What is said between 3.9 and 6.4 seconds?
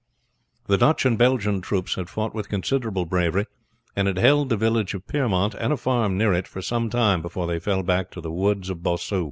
and had held the village of Piermont and a farm near